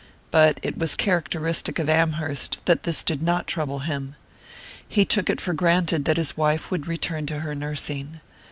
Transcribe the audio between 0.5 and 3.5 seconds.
it was characteristic of Amherst that this did not